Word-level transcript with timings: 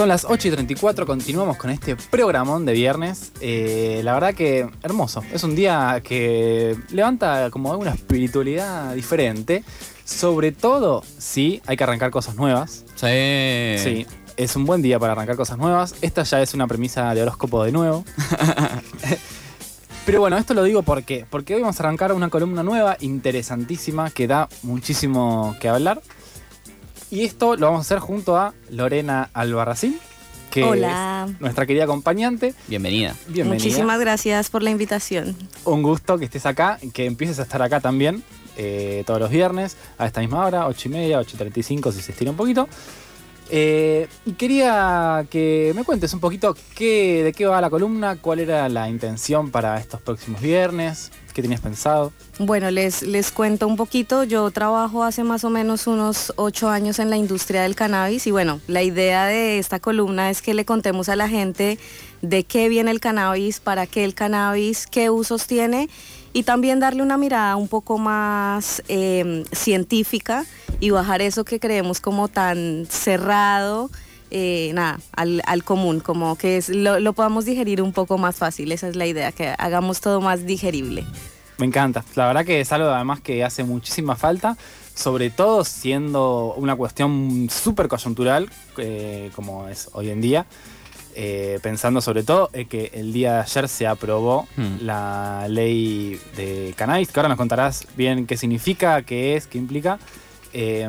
Son 0.00 0.08
las 0.08 0.24
8 0.24 0.48
y 0.48 0.50
34, 0.52 1.04
continuamos 1.04 1.58
con 1.58 1.68
este 1.68 1.94
programón 1.94 2.64
de 2.64 2.72
viernes. 2.72 3.32
Eh, 3.42 4.00
la 4.02 4.14
verdad 4.14 4.32
que 4.32 4.66
hermoso. 4.82 5.22
Es 5.30 5.44
un 5.44 5.54
día 5.54 6.00
que 6.02 6.74
levanta 6.90 7.50
como 7.50 7.70
una 7.76 7.90
espiritualidad 7.90 8.94
diferente. 8.94 9.62
Sobre 10.06 10.52
todo 10.52 11.02
si 11.18 11.60
hay 11.66 11.76
que 11.76 11.84
arrancar 11.84 12.10
cosas 12.10 12.36
nuevas. 12.36 12.86
Sí. 12.94 13.76
Sí, 13.76 14.06
es 14.38 14.56
un 14.56 14.64
buen 14.64 14.80
día 14.80 14.98
para 14.98 15.12
arrancar 15.12 15.36
cosas 15.36 15.58
nuevas. 15.58 15.94
Esta 16.00 16.22
ya 16.22 16.40
es 16.40 16.54
una 16.54 16.66
premisa 16.66 17.14
de 17.14 17.20
horóscopo 17.20 17.62
de 17.62 17.72
nuevo. 17.72 18.02
Pero 20.06 20.20
bueno, 20.20 20.38
esto 20.38 20.54
lo 20.54 20.62
digo 20.62 20.82
porque, 20.82 21.26
porque 21.28 21.56
hoy 21.56 21.60
vamos 21.60 21.78
a 21.78 21.82
arrancar 21.82 22.14
una 22.14 22.30
columna 22.30 22.62
nueva, 22.62 22.96
interesantísima, 23.00 24.08
que 24.08 24.26
da 24.26 24.48
muchísimo 24.62 25.54
que 25.60 25.68
hablar. 25.68 26.00
Y 27.10 27.24
esto 27.24 27.56
lo 27.56 27.66
vamos 27.66 27.80
a 27.80 27.82
hacer 27.82 27.98
junto 27.98 28.36
a 28.36 28.54
Lorena 28.70 29.30
Albarracín, 29.32 29.98
que 30.50 30.62
Hola. 30.62 31.26
es 31.28 31.40
nuestra 31.40 31.66
querida 31.66 31.84
acompañante. 31.84 32.54
Bienvenida. 32.68 33.16
Bienvenida. 33.26 33.64
Muchísimas 33.64 33.98
gracias 33.98 34.48
por 34.48 34.62
la 34.62 34.70
invitación. 34.70 35.36
Un 35.64 35.82
gusto 35.82 36.18
que 36.18 36.26
estés 36.26 36.46
acá, 36.46 36.78
que 36.92 37.06
empieces 37.06 37.40
a 37.40 37.42
estar 37.42 37.62
acá 37.62 37.80
también 37.80 38.22
eh, 38.56 39.02
todos 39.06 39.18
los 39.18 39.30
viernes 39.30 39.76
a 39.98 40.06
esta 40.06 40.20
misma 40.20 40.44
hora, 40.46 40.68
8 40.68 40.88
y 40.88 40.90
media, 40.92 41.18
8 41.18 41.30
y 41.34 41.38
35 41.38 41.92
si 41.92 42.00
se 42.00 42.12
estira 42.12 42.30
un 42.30 42.36
poquito. 42.36 42.68
Eh, 43.52 44.06
y 44.24 44.32
quería 44.34 45.26
que 45.28 45.72
me 45.74 45.82
cuentes 45.82 46.14
un 46.14 46.20
poquito 46.20 46.56
qué, 46.76 47.24
de 47.24 47.32
qué 47.32 47.46
va 47.46 47.60
la 47.60 47.70
columna, 47.70 48.16
cuál 48.20 48.38
era 48.38 48.68
la 48.68 48.88
intención 48.88 49.50
para 49.50 49.80
estos 49.80 50.00
próximos 50.00 50.40
viernes, 50.40 51.10
qué 51.32 51.42
tenías 51.42 51.60
pensado. 51.60 52.12
Bueno, 52.38 52.70
les, 52.70 53.02
les 53.02 53.30
cuento 53.30 53.66
un 53.66 53.76
poquito. 53.76 54.24
Yo 54.24 54.50
trabajo 54.50 55.04
hace 55.04 55.24
más 55.24 55.44
o 55.44 55.50
menos 55.50 55.86
unos 55.86 56.32
ocho 56.36 56.68
años 56.68 56.98
en 56.98 57.10
la 57.10 57.16
industria 57.16 57.62
del 57.62 57.74
cannabis 57.74 58.26
y 58.26 58.30
bueno, 58.30 58.60
la 58.66 58.82
idea 58.82 59.26
de 59.26 59.58
esta 59.58 59.80
columna 59.80 60.30
es 60.30 60.42
que 60.42 60.54
le 60.54 60.64
contemos 60.64 61.08
a 61.08 61.16
la 61.16 61.28
gente 61.28 61.78
de 62.22 62.44
qué 62.44 62.68
viene 62.68 62.90
el 62.90 63.00
cannabis, 63.00 63.60
para 63.60 63.86
qué 63.86 64.04
el 64.04 64.14
cannabis, 64.14 64.86
qué 64.86 65.10
usos 65.10 65.46
tiene 65.46 65.88
y 66.32 66.44
también 66.44 66.80
darle 66.80 67.02
una 67.02 67.16
mirada 67.16 67.56
un 67.56 67.68
poco 67.68 67.98
más 67.98 68.82
eh, 68.88 69.44
científica 69.52 70.44
y 70.78 70.90
bajar 70.90 71.22
eso 71.22 71.44
que 71.44 71.58
creemos 71.58 72.00
como 72.00 72.28
tan 72.28 72.86
cerrado. 72.88 73.90
Eh, 74.30 74.70
nada, 74.74 74.98
al, 75.16 75.42
al 75.46 75.64
común, 75.64 76.00
como 76.00 76.36
que 76.36 76.56
es, 76.56 76.68
lo, 76.68 77.00
lo 77.00 77.12
podamos 77.12 77.44
digerir 77.44 77.82
un 77.82 77.92
poco 77.92 78.18
más 78.18 78.36
fácil, 78.36 78.72
esa 78.72 78.88
es 78.88 78.96
la 78.96 79.06
idea, 79.06 79.32
que 79.32 79.54
hagamos 79.58 80.00
todo 80.00 80.20
más 80.20 80.46
digerible. 80.46 81.04
Me 81.58 81.66
encanta. 81.66 82.04
La 82.14 82.26
verdad 82.26 82.44
que 82.44 82.60
es 82.60 82.72
algo 82.72 82.88
además 82.88 83.20
que 83.20 83.44
hace 83.44 83.64
muchísima 83.64 84.16
falta, 84.16 84.56
sobre 84.94 85.28
todo 85.30 85.64
siendo 85.64 86.54
una 86.56 86.74
cuestión 86.74 87.48
súper 87.50 87.86
coyuntural, 87.88 88.48
eh, 88.78 89.30
como 89.34 89.68
es 89.68 89.88
hoy 89.92 90.10
en 90.10 90.20
día. 90.20 90.46
Eh, 91.16 91.58
pensando 91.60 92.00
sobre 92.00 92.22
todo 92.22 92.50
en 92.52 92.68
que 92.68 92.92
el 92.94 93.12
día 93.12 93.34
de 93.34 93.40
ayer 93.40 93.68
se 93.68 93.86
aprobó 93.88 94.46
Hmm. 94.56 94.76
la 94.80 95.46
ley 95.48 96.20
de 96.36 96.72
cannabis, 96.76 97.10
que 97.10 97.18
ahora 97.18 97.28
nos 97.28 97.36
contarás 97.36 97.84
bien 97.96 98.26
qué 98.26 98.36
significa, 98.36 99.02
qué 99.02 99.34
es, 99.34 99.48
qué 99.48 99.58
implica. 99.58 99.98
Eh, 100.52 100.88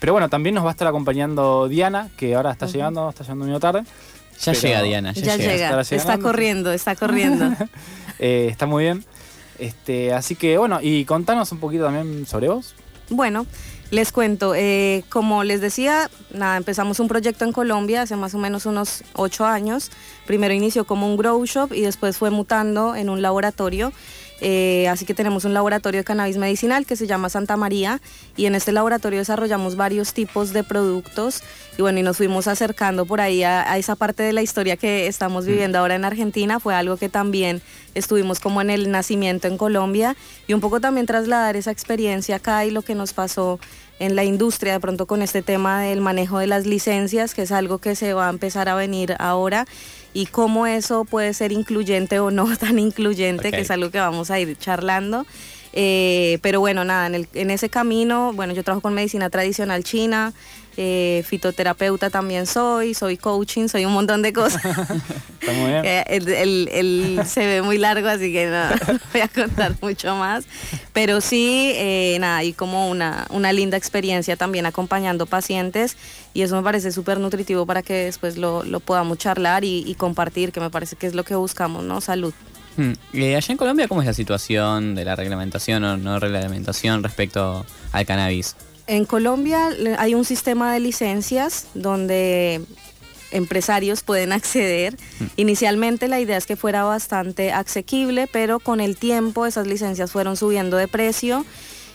pero 0.00 0.12
bueno, 0.12 0.28
también 0.28 0.54
nos 0.54 0.64
va 0.64 0.68
a 0.68 0.72
estar 0.72 0.88
acompañando 0.88 1.68
Diana, 1.68 2.08
que 2.16 2.34
ahora 2.34 2.50
está 2.52 2.66
llegando, 2.66 3.08
está 3.08 3.22
llegando 3.22 3.44
un 3.44 3.48
minuto 3.50 3.60
tarde. 3.72 3.82
Ya 4.40 4.52
Pero- 4.52 4.60
llega 4.62 4.82
Diana, 4.82 5.12
ya, 5.12 5.22
Ya, 5.22 5.36
llega. 5.36 5.80
está 5.80 5.96
llegando. 5.96 6.26
corriendo, 6.26 6.72
está 6.72 6.96
corriendo. 6.96 7.50
Eh, 8.20 8.46
está 8.48 8.66
muy 8.66 8.84
bien. 8.84 9.04
Este, 9.58 10.12
así 10.12 10.36
que 10.36 10.56
bueno, 10.56 10.78
y 10.80 11.04
contanos 11.04 11.50
un 11.50 11.58
poquito 11.58 11.84
también 11.84 12.26
sobre 12.26 12.48
vos. 12.48 12.74
bueno, 13.10 13.44
les 13.90 14.12
cuento, 14.12 14.54
eh, 14.56 15.04
como 15.08 15.42
les 15.44 15.60
decía, 15.60 16.08
nada, 16.32 16.56
empezamos 16.56 17.00
un 17.00 17.08
proyecto 17.08 17.44
en 17.44 17.52
Colombia 17.52 18.02
hace 18.02 18.14
más 18.16 18.34
o 18.34 18.38
menos 18.38 18.66
unos 18.66 19.02
ocho 19.14 19.44
años. 19.46 19.90
Primero 20.26 20.54
inició 20.54 20.84
como 20.84 21.06
un 21.08 21.16
grow 21.16 21.44
shop 21.44 21.72
y 21.72 21.80
después 21.82 22.16
fue 22.16 22.30
mutando 22.30 22.94
en 22.96 23.10
un 23.10 23.20
laboratorio. 23.20 23.92
Eh, 24.46 24.88
así 24.88 25.06
que 25.06 25.14
tenemos 25.14 25.46
un 25.46 25.54
laboratorio 25.54 26.00
de 26.00 26.04
cannabis 26.04 26.36
medicinal 26.36 26.84
que 26.84 26.96
se 26.96 27.06
llama 27.06 27.30
Santa 27.30 27.56
María 27.56 28.02
y 28.36 28.44
en 28.44 28.54
este 28.54 28.72
laboratorio 28.72 29.18
desarrollamos 29.18 29.74
varios 29.74 30.12
tipos 30.12 30.52
de 30.52 30.62
productos 30.62 31.42
y 31.78 31.80
bueno, 31.80 32.00
y 32.00 32.02
nos 32.02 32.18
fuimos 32.18 32.46
acercando 32.46 33.06
por 33.06 33.22
ahí 33.22 33.42
a, 33.42 33.72
a 33.72 33.78
esa 33.78 33.96
parte 33.96 34.22
de 34.22 34.34
la 34.34 34.42
historia 34.42 34.76
que 34.76 35.06
estamos 35.06 35.46
viviendo 35.46 35.78
ahora 35.78 35.94
en 35.94 36.04
Argentina. 36.04 36.60
Fue 36.60 36.74
algo 36.74 36.98
que 36.98 37.08
también 37.08 37.62
estuvimos 37.94 38.38
como 38.38 38.60
en 38.60 38.68
el 38.68 38.90
nacimiento 38.90 39.48
en 39.48 39.56
Colombia 39.56 40.14
y 40.46 40.52
un 40.52 40.60
poco 40.60 40.78
también 40.78 41.06
trasladar 41.06 41.56
esa 41.56 41.70
experiencia 41.70 42.36
acá 42.36 42.66
y 42.66 42.70
lo 42.70 42.82
que 42.82 42.94
nos 42.94 43.14
pasó 43.14 43.58
en 43.98 44.14
la 44.14 44.24
industria 44.24 44.74
de 44.74 44.80
pronto 44.80 45.06
con 45.06 45.22
este 45.22 45.40
tema 45.40 45.80
del 45.80 46.02
manejo 46.02 46.38
de 46.38 46.48
las 46.48 46.66
licencias, 46.66 47.34
que 47.34 47.42
es 47.42 47.52
algo 47.52 47.78
que 47.78 47.96
se 47.96 48.12
va 48.12 48.26
a 48.26 48.30
empezar 48.30 48.68
a 48.68 48.74
venir 48.74 49.14
ahora 49.18 49.66
y 50.14 50.26
cómo 50.26 50.66
eso 50.66 51.04
puede 51.04 51.34
ser 51.34 51.52
incluyente 51.52 52.20
o 52.20 52.30
no 52.30 52.56
tan 52.56 52.78
incluyente, 52.78 53.50
que 53.50 53.60
es 53.60 53.70
algo 53.70 53.90
que 53.90 53.98
vamos 53.98 54.30
a 54.30 54.38
ir 54.40 54.56
charlando. 54.56 55.26
Eh, 55.76 56.38
pero 56.40 56.60
bueno, 56.60 56.84
nada, 56.84 57.08
en, 57.08 57.16
el- 57.16 57.28
en 57.34 57.50
ese 57.50 57.68
camino, 57.68 58.32
bueno, 58.32 58.52
yo 58.54 58.62
trabajo 58.62 58.80
con 58.80 58.94
medicina 58.94 59.28
tradicional 59.28 59.82
china, 59.82 60.32
eh, 60.76 61.24
fitoterapeuta 61.26 62.10
también 62.10 62.46
soy, 62.46 62.94
soy 62.94 63.16
coaching, 63.16 63.66
soy 63.68 63.84
un 63.84 63.92
montón 63.92 64.22
de 64.22 64.32
cosas. 64.32 64.64
Está 65.40 65.52
muy 65.52 65.70
bien. 65.72 65.84
Eh, 65.84 66.04
el, 66.08 66.28
el- 66.28 66.68
el 66.72 67.20
se 67.26 67.44
ve 67.46 67.62
muy 67.62 67.78
largo, 67.78 68.06
así 68.08 68.32
que 68.32 68.46
no, 68.46 68.70
no 68.92 69.00
voy 69.12 69.20
a 69.22 69.28
contar 69.28 69.74
mucho 69.82 70.14
más. 70.14 70.44
Pero 70.92 71.20
sí, 71.20 71.72
eh, 71.74 72.18
nada, 72.20 72.44
y 72.44 72.52
como 72.52 72.88
una, 72.88 73.26
una 73.30 73.52
linda 73.52 73.76
experiencia 73.76 74.36
también 74.36 74.66
acompañando 74.66 75.26
pacientes 75.26 75.96
y 76.34 76.42
eso 76.42 76.54
me 76.56 76.62
parece 76.62 76.92
súper 76.92 77.18
nutritivo 77.18 77.66
para 77.66 77.82
que 77.82 77.94
después 77.94 78.36
lo, 78.36 78.62
lo 78.62 78.78
podamos 78.78 79.18
charlar 79.18 79.64
y, 79.64 79.82
y 79.84 79.96
compartir, 79.96 80.52
que 80.52 80.60
me 80.60 80.70
parece 80.70 80.94
que 80.94 81.08
es 81.08 81.14
lo 81.14 81.24
que 81.24 81.34
buscamos, 81.34 81.82
¿no? 81.82 82.00
Salud. 82.00 82.32
Hmm. 82.76 82.92
Eh, 83.12 83.36
allá 83.36 83.52
en 83.52 83.56
Colombia, 83.56 83.88
¿cómo 83.88 84.00
es 84.00 84.06
la 84.06 84.14
situación 84.14 84.94
de 84.94 85.04
la 85.04 85.16
reglamentación 85.16 85.84
o 85.84 85.96
no 85.96 86.18
reglamentación 86.18 87.02
respecto 87.02 87.64
al 87.92 88.06
cannabis? 88.06 88.56
En 88.86 89.04
Colombia 89.04 89.70
hay 89.98 90.14
un 90.14 90.24
sistema 90.24 90.72
de 90.72 90.80
licencias 90.80 91.68
donde 91.74 92.60
empresarios 93.30 94.02
pueden 94.02 94.32
acceder. 94.32 94.96
Inicialmente 95.36 96.08
la 96.08 96.20
idea 96.20 96.36
es 96.36 96.46
que 96.46 96.56
fuera 96.56 96.84
bastante 96.84 97.52
asequible, 97.52 98.28
pero 98.30 98.60
con 98.60 98.80
el 98.80 98.96
tiempo 98.96 99.46
esas 99.46 99.66
licencias 99.66 100.12
fueron 100.12 100.36
subiendo 100.36 100.76
de 100.76 100.86
precio 100.86 101.44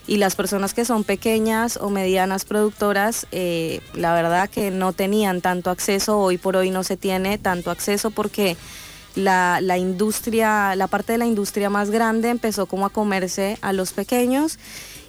y 0.06 0.18
las 0.18 0.36
personas 0.36 0.74
que 0.74 0.86
son 0.86 1.04
pequeñas 1.04 1.78
o 1.78 1.92
medianas 1.92 2.44
productoras, 2.44 3.28
eh, 3.32 3.80
la 3.94 4.14
verdad 4.16 4.50
que 4.50 4.72
no 4.72 4.92
tenían 4.92 5.40
tanto 5.40 5.70
acceso, 5.70 6.18
hoy 6.18 6.38
por 6.38 6.58
hoy 6.58 6.72
no 6.72 6.84
se 6.84 6.98
tiene 6.98 7.38
tanto 7.38 7.70
acceso 7.70 8.10
porque 8.10 8.58
la, 9.16 9.60
la 9.62 9.78
industria, 9.78 10.76
la 10.76 10.88
parte 10.88 11.14
de 11.14 11.18
la 11.18 11.26
industria 11.26 11.70
más 11.70 11.90
grande 11.90 12.30
empezó 12.30 12.66
como 12.66 12.86
a 12.86 12.90
comerse 12.90 13.58
a 13.62 13.74
los 13.74 13.94
pequeños 13.94 14.60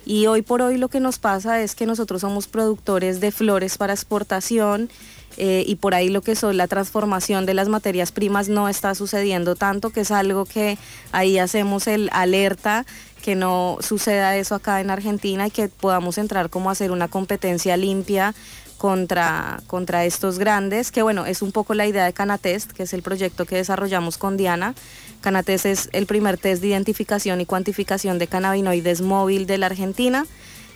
y 0.06 0.26
hoy 0.26 0.42
por 0.42 0.62
hoy 0.62 0.78
lo 0.78 0.88
que 0.88 1.00
nos 1.00 1.18
pasa 1.18 1.60
es 1.60 1.74
que 1.74 1.86
nosotros 1.86 2.22
somos 2.22 2.48
productores 2.48 3.20
de 3.20 3.30
flores 3.30 3.76
para 3.76 3.92
exportación 3.92 4.90
eh, 5.36 5.64
y 5.66 5.76
por 5.76 5.94
ahí 5.94 6.08
lo 6.08 6.22
que 6.22 6.34
son 6.34 6.56
la 6.56 6.66
transformación 6.66 7.46
de 7.46 7.54
las 7.54 7.68
materias 7.68 8.10
primas 8.10 8.48
no 8.48 8.68
está 8.68 8.94
sucediendo 8.94 9.54
tanto, 9.54 9.90
que 9.90 10.00
es 10.00 10.10
algo 10.10 10.44
que 10.44 10.78
ahí 11.12 11.38
hacemos 11.38 11.86
el 11.86 12.10
alerta 12.12 12.84
que 13.20 13.36
no 13.36 13.78
suceda 13.80 14.36
eso 14.36 14.54
acá 14.54 14.80
en 14.80 14.90
Argentina 14.90 15.46
y 15.46 15.50
que 15.50 15.68
podamos 15.68 16.18
entrar 16.18 16.50
como 16.50 16.70
a 16.70 16.72
hacer 16.72 16.90
una 16.90 17.08
competencia 17.08 17.76
limpia 17.76 18.34
contra, 18.80 19.60
contra 19.66 20.06
estos 20.06 20.38
grandes, 20.38 20.90
que 20.90 21.02
bueno, 21.02 21.26
es 21.26 21.42
un 21.42 21.52
poco 21.52 21.74
la 21.74 21.86
idea 21.86 22.06
de 22.06 22.14
Canatest, 22.14 22.72
que 22.72 22.84
es 22.84 22.94
el 22.94 23.02
proyecto 23.02 23.44
que 23.44 23.56
desarrollamos 23.56 24.16
con 24.16 24.38
Diana. 24.38 24.74
Canatest 25.20 25.66
es 25.66 25.90
el 25.92 26.06
primer 26.06 26.38
test 26.38 26.62
de 26.62 26.68
identificación 26.68 27.42
y 27.42 27.44
cuantificación 27.44 28.18
de 28.18 28.26
cannabinoides 28.26 29.02
móvil 29.02 29.44
de 29.44 29.58
la 29.58 29.66
Argentina. 29.66 30.26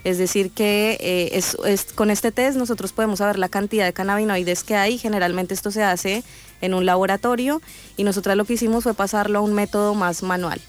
Es 0.04 0.18
decir, 0.18 0.50
que 0.50 0.98
eh, 1.00 1.30
es, 1.32 1.86
con 1.94 2.10
este 2.10 2.30
test 2.30 2.58
nosotros 2.58 2.92
podemos 2.92 3.20
saber 3.20 3.38
la 3.38 3.48
cantidad 3.48 3.86
de 3.86 3.94
cannabinoides 3.94 4.64
que 4.64 4.76
hay. 4.76 4.98
Generalmente 4.98 5.54
esto 5.54 5.70
se 5.70 5.82
hace 5.82 6.22
en 6.60 6.74
un 6.74 6.84
laboratorio 6.84 7.62
y 7.96 8.04
nosotras 8.04 8.36
lo 8.36 8.44
que 8.44 8.52
hicimos 8.52 8.84
fue 8.84 8.92
pasarlo 8.92 9.38
a 9.38 9.42
un 9.42 9.54
método 9.54 9.94
más 9.94 10.22
manual. 10.22 10.60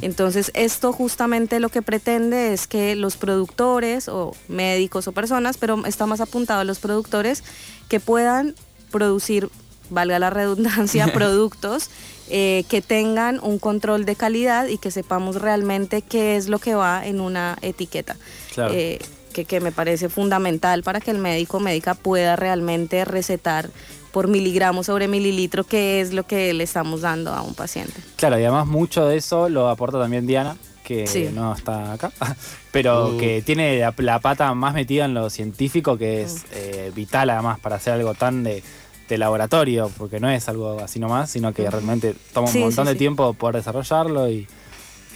Entonces, 0.00 0.50
esto 0.54 0.92
justamente 0.92 1.60
lo 1.60 1.68
que 1.68 1.82
pretende 1.82 2.52
es 2.52 2.66
que 2.66 2.96
los 2.96 3.16
productores 3.16 4.08
o 4.08 4.34
médicos 4.48 5.06
o 5.06 5.12
personas, 5.12 5.58
pero 5.58 5.84
está 5.86 6.06
más 6.06 6.20
apuntado 6.20 6.60
a 6.60 6.64
los 6.64 6.78
productores, 6.78 7.44
que 7.88 8.00
puedan 8.00 8.54
producir, 8.90 9.48
valga 9.90 10.18
la 10.18 10.30
redundancia, 10.30 11.06
productos 11.12 11.90
eh, 12.28 12.64
que 12.68 12.82
tengan 12.82 13.38
un 13.40 13.58
control 13.58 14.04
de 14.04 14.16
calidad 14.16 14.66
y 14.66 14.78
que 14.78 14.90
sepamos 14.90 15.36
realmente 15.36 16.02
qué 16.02 16.36
es 16.36 16.48
lo 16.48 16.58
que 16.58 16.74
va 16.74 17.06
en 17.06 17.20
una 17.20 17.56
etiqueta. 17.62 18.16
Claro. 18.52 18.74
Eh, 18.74 18.98
que, 19.36 19.44
que 19.44 19.60
me 19.60 19.70
parece 19.72 20.08
fundamental 20.08 20.82
para 20.82 21.00
que 21.00 21.10
el 21.10 21.18
médico 21.18 21.58
o 21.58 21.60
médica 21.60 21.94
pueda 21.94 22.36
realmente 22.36 23.04
recetar 23.04 23.68
por 24.12 24.28
miligramo 24.28 24.82
sobre 24.82 25.08
mililitro 25.08 25.64
qué 25.64 26.00
es 26.00 26.14
lo 26.14 26.22
que 26.26 26.54
le 26.54 26.64
estamos 26.64 27.02
dando 27.02 27.32
a 27.34 27.42
un 27.42 27.54
paciente. 27.54 27.92
Claro, 28.16 28.38
y 28.38 28.42
además 28.44 28.66
mucho 28.66 29.06
de 29.06 29.18
eso 29.18 29.50
lo 29.50 29.68
aporta 29.68 30.00
también 30.00 30.26
Diana, 30.26 30.56
que 30.82 31.06
Sí. 31.06 31.28
no 31.34 31.52
está 31.54 31.92
acá, 31.92 32.12
pero 32.72 33.08
Uh. 33.10 33.18
que 33.18 33.42
tiene 33.42 33.78
la, 33.78 33.92
la 33.98 34.18
pata 34.20 34.54
más 34.54 34.72
metida 34.72 35.04
en 35.04 35.12
lo 35.12 35.28
científico, 35.28 35.98
que 35.98 36.22
es 36.22 36.46
eh, 36.52 36.90
vital 36.94 37.28
además 37.28 37.58
para 37.60 37.76
hacer 37.76 37.92
algo 37.92 38.14
tan 38.14 38.42
de, 38.42 38.62
de 39.08 39.18
laboratorio, 39.18 39.90
porque 39.98 40.18
no 40.18 40.30
es 40.30 40.48
algo 40.48 40.80
así 40.80 40.98
nomás, 40.98 41.30
sino 41.30 41.52
que 41.52 41.68
realmente 41.70 42.14
toma 42.32 42.48
un 42.48 42.60
montón 42.60 42.86
sí, 42.86 42.88
de 42.88 42.94
sí. 42.94 42.98
tiempo 42.98 43.34
poder 43.34 43.56
desarrollarlo 43.56 44.30
y, 44.30 44.46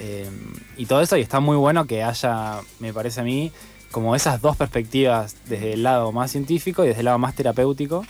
eh, 0.01 0.29
y 0.77 0.85
todo 0.87 1.01
eso, 1.01 1.17
y 1.17 1.23
está 1.23 1.41
muy 1.41 1.57
bueno 1.57 1.87
que 1.87 2.03
haya, 2.03 2.61
me 2.81 2.93
parece 2.93 3.21
a 3.21 3.25
mí, 3.25 3.51
como 3.91 4.15
esas 4.15 4.41
dos 4.41 4.57
perspectivas 4.57 5.37
desde 5.49 5.73
el 5.75 5.83
lado 5.83 6.13
más 6.13 6.31
científico 6.31 6.85
y 6.85 6.89
desde 6.89 7.01
el 7.01 7.07
lado 7.07 7.19
más 7.19 7.35
terapéutico 7.35 8.05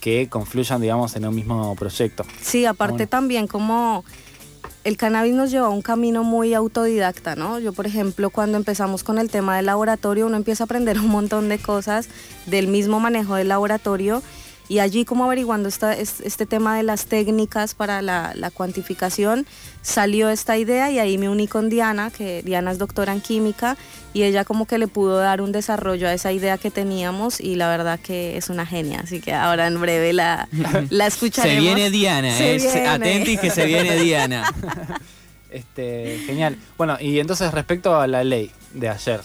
que 0.00 0.28
confluyan, 0.28 0.80
digamos, 0.80 1.16
en 1.16 1.26
un 1.26 1.34
mismo 1.34 1.74
proyecto. 1.76 2.24
Sí, 2.40 2.64
aparte 2.66 2.92
Bueno. 2.94 3.08
también 3.08 3.46
como 3.46 4.04
el 4.84 4.96
cannabis 4.96 5.34
nos 5.34 5.50
lleva 5.50 5.66
a 5.66 5.70
un 5.70 5.82
camino 5.82 6.24
muy 6.24 6.54
autodidacta, 6.54 7.36
¿no? 7.36 7.58
Yo, 7.58 7.72
por 7.72 7.86
ejemplo, 7.86 8.30
cuando 8.30 8.56
empezamos 8.56 9.02
con 9.04 9.18
el 9.18 9.28
tema 9.28 9.56
del 9.56 9.66
laboratorio, 9.66 10.26
uno 10.26 10.36
empieza 10.36 10.64
a 10.64 10.66
aprender 10.66 10.98
un 10.98 11.08
montón 11.08 11.48
de 11.48 11.58
cosas 11.58 12.08
del 12.46 12.68
mismo 12.68 13.00
manejo 13.00 13.34
del 13.34 13.48
laboratorio 13.48 14.22
y 14.68 14.80
allí 14.80 15.04
como 15.04 15.24
averiguando 15.24 15.68
esta, 15.68 15.92
es- 15.94 16.20
este 16.20 16.44
tema 16.46 16.76
de 16.76 16.82
las 16.82 17.06
técnicas 17.06 17.74
para 17.74 18.02
la, 18.02 18.32
la 18.34 18.50
cuantificación, 18.50 19.46
salió 19.82 20.28
esta 20.28 20.58
idea 20.58 20.90
y 20.90 20.98
ahí 20.98 21.16
me 21.18 21.28
uní 21.28 21.48
con 21.48 21.68
Diana, 21.70 22.10
que 22.10 22.42
Diana 22.42 22.70
es 22.72 22.78
doctora 22.78 23.12
en 23.12 23.20
química 23.20 23.76
y 24.12 24.24
ella 24.24 24.44
como 24.44 24.66
que 24.66 24.76
le 24.78 24.88
pudo 24.88 25.18
dar 25.18 25.40
un 25.40 25.52
desarrollo 25.52 26.08
a 26.08 26.12
esa 26.12 26.32
idea 26.32 26.58
que 26.58 26.70
teníamos 26.70 27.40
y 27.40 27.54
la 27.54 27.68
verdad 27.68 27.98
que 27.98 28.36
es 28.36 28.48
una 28.50 28.66
genia, 28.66 29.00
así 29.00 29.20
que 29.20 29.32
ahora 29.32 29.66
en 29.66 29.80
breve 29.80 30.12
la, 30.12 30.48
la 30.90 31.06
escucharemos. 31.06 31.56
Se 31.64 31.74
viene 31.74 31.90
Diana, 31.90 32.36
Se 32.36 32.56
eh. 32.56 32.58
viene. 32.58 32.86
Atentis 32.88 33.40
que 33.40 33.50
se 33.50 33.64
viene 33.66 33.96
Diana. 33.96 34.52
Este, 35.50 36.20
genial. 36.26 36.58
Bueno, 36.76 36.98
y 37.00 37.20
entonces 37.20 37.50
respecto 37.52 37.98
a 37.98 38.06
la 38.06 38.22
ley 38.22 38.50
de 38.74 38.90
ayer 38.90 39.20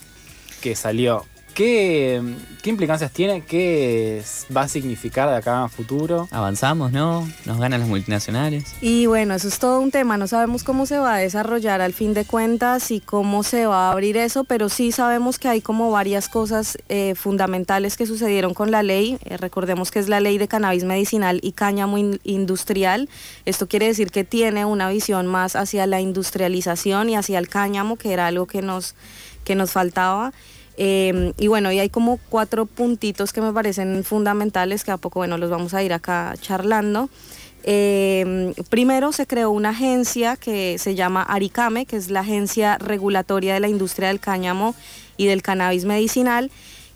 que 0.61 0.73
salió, 0.73 1.25
¿qué, 1.53 2.21
qué 2.61 2.69
implicancias 2.69 3.11
tiene? 3.11 3.41
¿Qué 3.45 4.23
va 4.55 4.61
a 4.61 4.67
significar 4.67 5.29
de 5.29 5.35
acá 5.35 5.63
a 5.63 5.69
futuro? 5.69 6.27
Avanzamos, 6.31 6.91
¿no? 6.91 7.27
Nos 7.45 7.59
ganan 7.59 7.79
las 7.79 7.89
multinacionales. 7.89 8.73
Y 8.81 9.05
bueno, 9.05 9.33
eso 9.35 9.47
es 9.47 9.59
todo 9.59 9.79
un 9.79 9.91
tema, 9.91 10.17
no 10.17 10.27
sabemos 10.27 10.63
cómo 10.63 10.85
se 10.85 10.97
va 10.99 11.15
a 11.15 11.17
desarrollar 11.17 11.81
al 11.81 11.93
fin 11.93 12.13
de 12.13 12.25
cuentas 12.25 12.91
y 12.91 12.99
cómo 12.99 13.43
se 13.43 13.65
va 13.65 13.87
a 13.89 13.91
abrir 13.91 14.17
eso, 14.17 14.43
pero 14.43 14.69
sí 14.69 14.91
sabemos 14.91 15.39
que 15.39 15.47
hay 15.47 15.61
como 15.61 15.91
varias 15.91 16.29
cosas 16.29 16.77
eh, 16.89 17.13
fundamentales 17.15 17.97
que 17.97 18.05
sucedieron 18.05 18.53
con 18.53 18.71
la 18.71 18.83
ley. 18.83 19.17
Eh, 19.25 19.37
recordemos 19.37 19.91
que 19.91 19.99
es 19.99 20.09
la 20.09 20.19
ley 20.19 20.37
de 20.37 20.47
cannabis 20.47 20.83
medicinal 20.83 21.39
y 21.43 21.51
cáñamo 21.53 21.97
in- 21.97 22.19
industrial. 22.23 23.09
Esto 23.45 23.67
quiere 23.67 23.87
decir 23.87 24.11
que 24.11 24.23
tiene 24.23 24.65
una 24.65 24.89
visión 24.89 25.27
más 25.27 25.55
hacia 25.55 25.87
la 25.87 26.01
industrialización 26.01 27.09
y 27.09 27.15
hacia 27.15 27.39
el 27.39 27.47
cáñamo, 27.49 27.95
que 27.97 28.13
era 28.13 28.27
algo 28.27 28.47
que 28.47 28.61
nos, 28.61 28.95
que 29.43 29.55
nos 29.55 29.71
faltaba. 29.71 30.33
Eh, 30.77 31.33
y 31.37 31.47
bueno, 31.47 31.71
y 31.71 31.79
hay 31.79 31.89
como 31.89 32.19
cuatro 32.29 32.65
puntitos 32.65 33.31
que 33.33 33.41
me 33.41 33.53
parecen 33.53 34.03
fundamentales, 34.03 34.83
que 34.83 34.91
a 34.91 34.97
poco, 34.97 35.19
bueno, 35.19 35.37
los 35.37 35.49
vamos 35.49 35.73
a 35.73 35.83
ir 35.83 35.93
acá 35.93 36.33
charlando. 36.41 37.09
Eh, 37.65 38.53
primero 38.69 39.13
se 39.13 39.25
creó 39.25 39.51
una 39.51 39.69
agencia 39.69 40.35
que 40.35 40.77
se 40.77 40.95
llama 40.95 41.23
Aricame, 41.23 41.85
que 41.85 41.95
es 41.95 42.09
la 42.09 42.19
agencia 42.19 42.77
regulatoria 42.77 43.53
de 43.53 43.59
la 43.61 43.69
industria 43.69 44.09
del 44.09 44.19
cáñamo 44.19 44.75
y 45.15 45.27
del 45.27 45.41
cannabis 45.41 45.85
medicinal, 45.85 46.51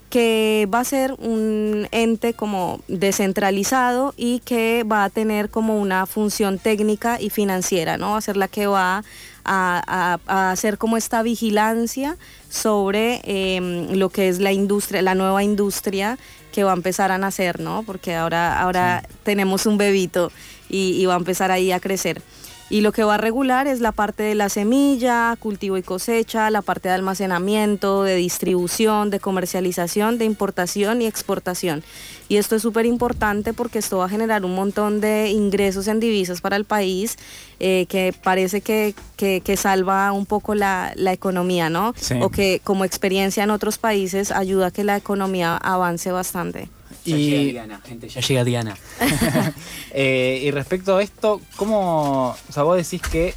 que 0.09 0.68
va 0.74 0.81
a 0.81 0.83
ser 0.83 1.13
un 1.19 1.88
ente 1.91 2.33
como 2.33 2.81
descentralizado 2.88 4.13
y 4.18 4.39
que 4.39 4.83
va 4.83 5.03
a 5.03 5.09
tener 5.09 5.50
como 5.50 5.79
una 5.79 6.06
función 6.06 6.59
técnica 6.59 7.19
y 7.19 7.29
financiera, 7.29 7.97
¿no? 7.97 8.12
Va 8.12 8.18
a 8.18 8.21
ser 8.21 8.38
la 8.38 8.47
que 8.47 8.68
va 8.68 9.03
a, 9.48 9.82
a- 9.88 10.20
a 10.28 10.52
hacer 10.52 10.78
como 10.78 10.98
esta 10.98 11.24
vigilancia 11.24 12.18
sobre 12.50 13.22
em, 13.24 13.92
lo 13.98 14.10
que 14.10 14.30
es 14.30 14.40
la 14.40 14.52
industria, 14.52 15.02
la 15.02 15.16
nueva 15.16 15.44
industria 15.44 16.18
que 16.52 16.64
va 16.64 16.72
a 16.72 16.76
empezar 16.76 17.12
a 17.12 17.18
nacer, 17.18 17.60
¿no? 17.60 17.84
Porque 17.84 18.16
ahora, 18.16 18.60
ahora 18.60 19.04
tenemos 19.24 19.66
un 19.66 19.78
bebito 19.78 20.32
y, 20.70 20.92
y 21.02 21.06
va 21.06 21.14
a 21.14 21.18
empezar 21.18 21.52
ahí 21.52 21.72
a 21.72 21.80
crecer. 21.80 22.22
Y 22.69 22.81
lo 22.81 22.92
que 22.92 23.06
va 23.06 23.16
a 23.16 23.18
regular 23.18 23.66
es 23.66 23.80
la 23.80 23.94
parte 23.94 24.24
de 24.24 24.36
la 24.36 24.50
semilla, 24.50 25.38
cultivo 25.40 25.78
y 25.78 25.84
cosecha, 25.84 26.50
la 26.50 26.62
parte 26.62 26.90
de 26.90 26.96
almacenamiento, 26.96 28.04
de 28.04 28.16
distribución, 28.16 29.10
de 29.10 29.22
comercialización, 29.22 30.18
de 30.18 30.25
importación 30.25 31.02
y 31.02 31.06
exportación. 31.06 31.81
Y 32.28 32.36
esto 32.36 32.58
es 32.58 32.62
súper 32.62 32.86
importante 32.86 33.54
porque 33.54 33.80
esto 33.80 34.00
va 34.00 34.06
a 34.06 34.10
generar 34.10 34.44
un 34.44 34.54
montón 34.54 35.00
de 35.00 35.30
ingresos 35.30 35.88
en 35.88 36.02
divisas 36.02 36.42
para 36.42 36.58
el 36.58 36.66
país, 36.66 37.16
eh, 37.62 37.86
que 37.88 38.14
parece 38.22 38.60
que, 38.60 38.94
que- 39.16 39.40
que 39.40 39.56
salva 39.56 40.12
un 40.12 40.25
poco 40.25 40.54
la, 40.54 40.92
la 40.96 41.13
economía, 41.13 41.70
¿no? 41.70 41.94
Sí. 41.96 42.16
O 42.22 42.30
que 42.30 42.60
como 42.66 42.84
experiencia 42.84 43.44
en 43.46 43.52
otros 43.52 43.78
países 43.78 44.30
ayuda 44.31 44.68
a 44.68 44.72
que 44.72 44.84
la 44.84 44.98
economía 44.98 45.56
avance 45.56 46.12
bastante. 46.12 46.70
Y, 47.15 47.57
gente, 47.86 48.09
ya 48.09 48.21
llega 48.21 48.44
Diana. 48.44 48.77
eh, 49.92 50.42
y 50.44 50.51
respecto 50.51 50.98
a 50.98 51.01
esto, 51.04 51.42
¿cómo, 51.56 52.36
o 52.50 52.51
sea, 52.51 52.63
vos 52.63 52.77
decís 52.77 53.01
que 53.01 53.33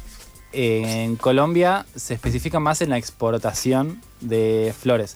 eh, 0.53 1.03
en 1.05 1.15
Colombia 1.15 1.85
se 1.95 2.13
especifica 2.13 2.59
más 2.59 2.81
en 2.81 2.89
la 2.89 2.97
exportación 2.97 4.01
de 4.19 4.73
flores? 4.79 5.15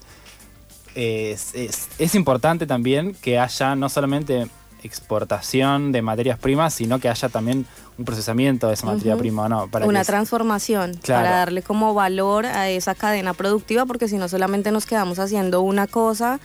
Es, 0.95 1.53
es- 1.53 1.87
es 1.97 2.15
importante 2.15 2.65
también 2.65 3.15
que 3.21 3.37
haya 3.39 3.75
no 3.75 3.89
solamente 3.89 4.47
exportación 4.83 5.91
de 5.91 6.01
materias 6.01 6.37
primas, 6.39 6.73
sino 6.73 6.99
que 6.99 7.09
haya 7.09 7.27
también 7.27 7.65
un 7.97 8.05
procesamiento 8.05 8.67
de 8.67 8.75
esa 8.75 8.85
materia 8.85 9.13
Ujú. 9.15 9.21
prima, 9.21 9.49
¿no? 9.49 9.67
Para 9.67 9.87
una 9.87 10.01
que 10.01 10.05
transformación 10.05 10.93
Claro. 11.01 11.23
para 11.25 11.37
darle 11.37 11.61
como 11.63 11.93
valor 11.93 12.45
a 12.45 12.69
esa 12.69 12.93
cadena 12.93 13.33
productiva, 13.33 13.85
porque 13.85 14.07
si 14.07 14.17
no 14.17 14.29
solamente 14.29 14.71
nos 14.71 14.85
quedamos 14.85 15.17
haciendo 15.19 15.61
una 15.61 15.87
cosa 15.87 16.39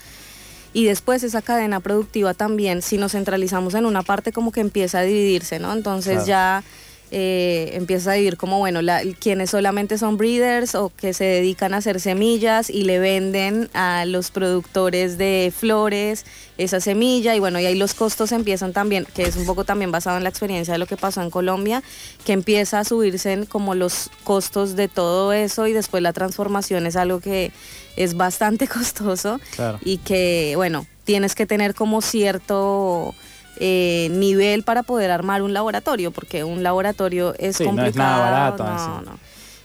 y 0.72 0.84
después 0.84 1.22
esa 1.22 1.42
cadena 1.42 1.80
productiva 1.80 2.34
también, 2.34 2.82
si 2.82 2.96
nos 2.98 3.12
centralizamos 3.12 3.74
en 3.74 3.86
una 3.86 4.02
parte, 4.02 4.32
como 4.32 4.52
que 4.52 4.60
empieza 4.60 5.00
a 5.00 5.02
dividirse, 5.02 5.58
¿no? 5.58 5.72
Entonces 5.72 6.24
Claro. 6.24 6.26
ya 6.26 6.64
eh, 7.12 7.70
empieza 7.74 8.12
a 8.12 8.14
dividir 8.14 8.36
como, 8.36 8.58
bueno, 8.58 8.82
la- 8.82 9.02
quienes 9.18 9.50
solamente 9.50 9.98
son 9.98 10.16
breeders 10.16 10.74
o 10.74 10.92
que 10.96 11.12
se 11.12 11.24
dedican 11.24 11.74
a 11.74 11.78
hacer 11.78 12.00
semillas 12.00 12.70
y 12.70 12.82
le 12.84 12.98
venden 12.98 13.68
a 13.74 14.04
los 14.06 14.30
productores 14.30 15.18
de 15.18 15.52
flores 15.56 16.24
esa 16.58 16.78
semilla 16.80 17.34
y 17.34 17.40
bueno, 17.40 17.58
y 17.58 17.66
ahí 17.66 17.74
los 17.74 17.94
costos 17.94 18.32
empiezan 18.32 18.72
también, 18.72 19.06
que 19.14 19.22
es 19.22 19.36
un 19.36 19.46
poco 19.46 19.64
también 19.64 19.90
basado 19.90 20.18
en 20.18 20.22
la 20.24 20.28
experiencia 20.28 20.72
de 20.74 20.78
lo 20.78 20.86
que 20.86 20.96
pasó 20.96 21.22
en 21.22 21.30
Colombia, 21.30 21.82
que 22.24 22.32
empieza 22.32 22.80
a 22.80 22.84
subirse 22.84 23.32
en 23.32 23.46
como 23.46 23.74
los 23.74 24.10
costos 24.24 24.76
de 24.76 24.86
todo 24.88 25.32
eso 25.32 25.66
y 25.66 25.72
después 25.72 26.02
la 26.02 26.12
transformación 26.12 26.86
es 26.86 26.96
algo 26.96 27.20
que 27.20 27.50
es 27.96 28.14
bastante 28.14 28.68
costoso 28.68 29.40
Claro. 29.56 29.78
y 29.84 29.98
que, 29.98 30.52
bueno, 30.56 30.86
tienes 31.04 31.34
que 31.34 31.46
tener 31.46 31.74
como 31.74 32.02
cierto 32.02 33.14
eh, 33.60 34.08
nivel 34.10 34.62
para 34.64 34.82
poder 34.82 35.10
armar 35.12 35.42
un 35.42 35.52
laboratorio, 35.52 36.10
porque 36.10 36.42
un 36.42 36.62
laboratorio 36.64 37.34
es 37.38 37.56
Sí, 37.56 37.64
no 37.64 37.70
es 37.70 37.76
complicado. 37.76 38.10
nada 38.22 38.30
barato 38.50 38.64
no, 38.64 38.72
encima. 38.72 39.02
no. 39.12 39.18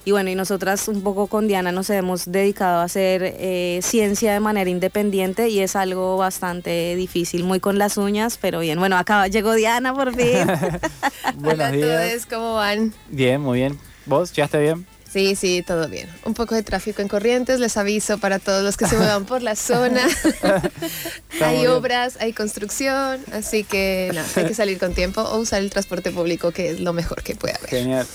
Y 0.08 0.12
bueno, 0.12 0.30
y 0.30 0.36
nosotras 0.36 0.88
un 0.88 1.02
poco 1.02 1.26
con 1.26 1.48
Diana 1.48 1.72
nos 1.72 1.90
hemos 1.90 2.32
dedicado 2.32 2.82
a 2.82 2.84
hacer 2.84 3.24
eh, 3.24 3.80
ciencia 3.82 4.34
de 4.34 4.40
manera 4.40 4.70
independiente 4.70 5.50
y 5.50 5.62
es 5.62 5.76
algo 5.76 6.16
bastante 6.18 6.96
difícil, 6.96 7.44
muy 7.44 7.60
con 7.60 7.80
las 7.80 7.98
uñas, 7.98 8.38
pero 8.40 8.60
bien. 8.60 8.78
Bueno, 8.78 8.98
acá 8.98 9.28
llegó 9.30 9.54
Diana 9.56 9.96
por 9.96 10.14
fin. 10.16 10.46
Buenos 11.38 11.54
Hola 11.56 11.68
a 11.68 11.72
días. 11.72 12.12
todos, 12.12 12.26
¿cómo 12.28 12.54
van? 12.54 12.94
Bien, 13.10 13.42
muy 13.42 13.58
bien. 13.60 13.80
¿Vos? 14.06 14.32
¿Llegaste 14.32 14.60
bien? 14.60 14.86
Sí, 15.16 15.38
sí, 15.38 15.64
todo 15.66 15.88
bien. 15.88 16.10
Un 16.26 16.34
poco 16.34 16.56
de 16.56 16.64
tráfico 16.64 17.02
en 17.02 17.08
Corrientes, 17.08 17.62
les 17.62 17.78
aviso 17.78 18.18
para 18.18 18.38
todos 18.38 18.66
los 18.66 18.76
que 18.76 18.86
se 18.86 18.98
muevan 18.98 19.24
por 19.24 19.42
la 19.44 19.56
zona. 19.56 20.06
hay 21.42 21.60
bien. 21.60 21.70
obras, 21.70 22.18
hay 22.20 22.34
construcción, 22.34 23.22
así 23.32 23.64
que 23.64 24.12
no, 24.14 24.20
hay 24.36 24.46
que 24.46 24.54
salir 24.54 24.78
con 24.78 24.94
tiempo 24.94 25.22
o 25.22 25.38
usar 25.38 25.62
el 25.62 25.70
transporte 25.70 26.12
público, 26.12 26.52
que 26.52 26.72
es 26.72 26.82
lo 26.82 26.92
mejor 26.92 27.24
que 27.24 27.34
puede 27.34 27.56
haber. 27.56 27.70
Genial. 27.70 28.06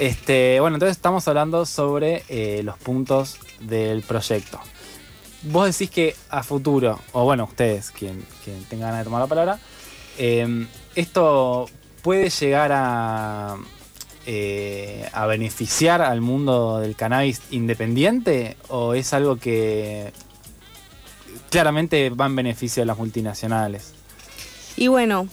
Este, 0.00 0.58
bueno, 0.58 0.74
entonces 0.74 0.96
estamos 0.96 1.28
hablando 1.28 1.64
sobre 1.66 2.24
eh, 2.28 2.64
los 2.64 2.78
puntos 2.78 3.38
del 3.60 4.02
proyecto. 4.02 4.58
Vos 5.42 5.66
decís 5.66 5.88
que 5.88 6.16
a 6.30 6.42
futuro, 6.42 6.98
o 7.12 7.22
bueno, 7.22 7.44
ustedes, 7.44 7.92
quien, 7.92 8.26
quien 8.42 8.64
tenga 8.64 8.86
ganas 8.86 9.02
de 9.02 9.04
tomar 9.04 9.20
la 9.20 9.28
palabra, 9.28 9.60
eh, 10.18 10.66
esto 10.96 11.66
puede 12.02 12.28
llegar 12.28 12.72
a, 12.72 13.56
eh, 14.26 15.08
a 15.12 15.26
beneficiar 15.26 16.02
al 16.02 16.20
mundo 16.20 16.78
del 16.80 16.96
cannabis 16.96 17.42
independiente 17.50 18.56
o 18.68 18.94
es 18.94 19.12
algo 19.12 19.36
que 19.36 20.12
claramente 21.50 22.10
va 22.10 22.26
en 22.26 22.36
beneficio 22.36 22.82
de 22.82 22.86
las 22.86 22.98
multinacionales. 22.98 23.92
Y 24.76 24.88
bueno, 24.88 25.28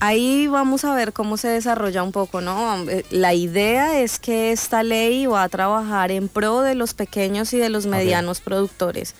ahí 0.00 0.46
vamos 0.46 0.84
a 0.84 0.94
ver 0.94 1.12
cómo 1.12 1.36
se 1.36 1.48
desarrolla 1.48 2.02
un 2.02 2.12
poco, 2.12 2.40
¿no? 2.40 2.88
Eh, 2.88 3.04
La 3.10 3.34
idea 3.34 4.00
es 4.00 4.18
que 4.18 4.52
esta 4.52 4.82
ley 4.82 5.26
va 5.26 5.42
a 5.42 5.48
trabajar 5.48 6.12
en 6.12 6.28
pro 6.28 6.60
de 6.60 6.74
los 6.74 6.94
pequeños 6.94 7.52
y 7.52 7.58
de 7.58 7.70
los 7.70 7.86
medianos 7.86 8.40
productores. 8.40 9.14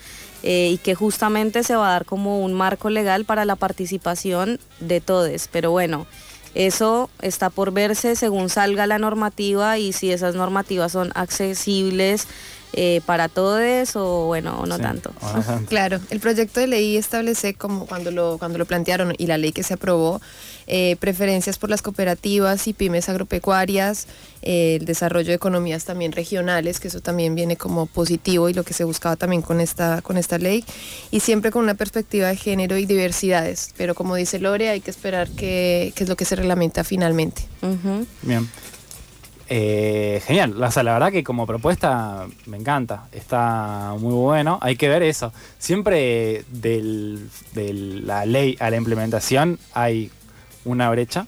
eh, 0.47 0.73
y 0.75 0.77
que 0.77 0.95
justamente 0.95 1.63
se 1.63 1.75
va 1.75 1.89
a 1.89 1.93
dar 1.93 2.05
como 2.05 2.41
un 2.45 2.53
marco 2.53 2.91
legal 2.91 3.25
para 3.25 3.47
la 3.47 3.57
participación 3.57 4.61
de 4.79 5.01
todos. 5.01 5.49
Pero 5.51 5.71
bueno, 5.71 6.07
eso 6.55 7.11
está 7.21 7.51
por 7.51 7.73
verse 7.73 8.17
según 8.17 8.49
salga 8.49 8.87
la 8.87 8.99
normativa 8.99 9.79
y 9.79 9.93
si 9.93 10.13
esas 10.13 10.35
normativas 10.35 10.93
son 10.93 11.11
accesibles 11.15 12.27
eh, 12.77 13.01
para 13.07 13.29
todos 13.29 13.95
o 13.95 14.27
bueno, 14.27 14.61
o 14.61 14.67
no 14.67 14.77
Sí, 14.77 14.83
tanto. 14.83 15.13
Claro, 15.69 16.01
el 16.11 16.21
proyecto 16.21 16.61
de 16.61 16.67
ley 16.67 16.97
establece 16.97 17.55
como 17.55 17.87
cuando 17.87 18.11
lo, 18.11 18.39
cuando 18.39 18.59
lo 18.59 18.67
plantearon 18.67 19.15
y 19.17 19.27
la 19.27 19.39
ley 19.39 19.53
que 19.53 19.63
se 19.63 19.75
aprobó, 19.75 20.21
eh, 20.67 20.97
preferencias 20.99 21.59
por 21.59 21.71
las 21.71 21.83
cooperativas 21.83 22.67
y 22.67 22.73
pymes 22.73 23.09
agropecuarias, 23.09 24.07
eh, 24.43 24.77
el 24.81 24.87
desarrollo 24.87 25.29
de 25.29 25.35
economías 25.35 25.85
también 25.85 26.13
regionales, 26.13 26.81
que 26.81 26.89
eso 26.89 27.01
también 27.01 27.35
viene 27.35 27.57
como 27.57 27.87
positivo 27.87 28.49
y 28.49 28.55
lo 28.55 28.65
que 28.65 28.75
se 28.75 28.85
buscaba 28.85 29.17
también 29.17 29.43
con 29.43 29.61
esta, 29.61 30.03
con 30.03 30.17
esta 30.17 30.39
ley, 30.39 30.65
y 31.11 31.21
siempre 31.21 31.51
con 31.51 31.63
una 31.63 31.75
perspectiva 31.75 32.29
de 32.29 32.37
género 32.37 32.77
y 32.77 32.87
diversidades. 32.87 33.73
Pero 33.77 33.95
como 33.95 34.17
dice 34.17 34.39
Lore, 34.39 34.71
hay 34.71 34.81
que 34.81 34.91
esperar 34.91 35.29
qué 35.31 35.93
qué 35.95 36.05
es 36.05 36.09
lo 36.09 36.17
que 36.17 36.25
se 36.25 36.37
reglamenta 36.37 36.85
finalmente. 36.85 37.43
Bien. 38.23 38.49
Eh, 39.49 40.23
genial, 40.27 40.61
o 40.63 40.71
sea, 40.71 40.83
la 40.83 40.95
verdad 40.95 41.13
que 41.13 41.23
como 41.23 41.47
propuesta 41.47 42.27
me 42.47 42.57
encanta, 42.57 43.09
está 43.13 43.95
muy 43.99 44.15
bueno, 44.15 44.59
hay 44.63 44.77
que 44.77 44.89
ver 44.89 45.03
eso. 45.03 45.33
Siempre 45.59 46.45
del- 46.49 47.29
de 47.53 47.75
la 47.75 48.25
ley 48.25 48.57
a 48.59 48.71
la 48.71 48.77
implementación 48.77 49.59
hay 49.75 50.11
una 50.65 50.89
brecha. 50.91 51.27